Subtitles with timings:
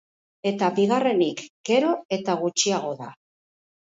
[0.51, 3.11] Eta bigarrenik, gero eta gutxiago da.